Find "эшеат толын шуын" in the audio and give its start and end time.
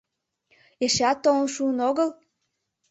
0.83-1.77